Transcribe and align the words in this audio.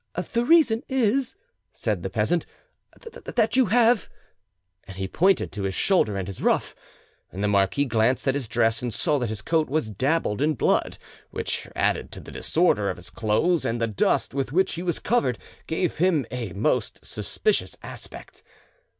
"The 0.15 0.43
reason 0.43 0.81
is," 0.89 1.35
said 1.71 2.01
the 2.01 2.09
peasant, 2.09 2.47
"that 2.99 3.55
you 3.55 3.67
have——", 3.67 4.09
and 4.85 4.97
he 4.97 5.07
pointed 5.07 5.51
to 5.51 5.61
his 5.61 5.75
shoulder 5.75 6.17
and 6.17 6.27
his 6.27 6.41
ruff. 6.41 6.73
The 7.31 7.47
marquis 7.47 7.85
glanced 7.85 8.27
at 8.27 8.33
his 8.33 8.47
dress, 8.47 8.81
and 8.81 8.91
saw 8.91 9.19
that 9.19 9.29
his 9.29 9.43
coat 9.43 9.69
was 9.69 9.91
dabbled 9.91 10.41
in 10.41 10.55
blood, 10.55 10.97
which, 11.29 11.67
added 11.75 12.11
to 12.13 12.19
the 12.19 12.31
disorder 12.31 12.89
of 12.89 12.97
his 12.97 13.11
clothes 13.11 13.63
and 13.63 13.79
the 13.79 13.85
dust 13.85 14.33
with 14.33 14.51
which 14.51 14.73
he 14.73 14.81
was 14.81 14.97
covered, 14.97 15.37
gave 15.67 15.97
him 15.97 16.25
a 16.31 16.51
most 16.53 17.05
suspicious 17.05 17.77
aspect. 17.83 18.41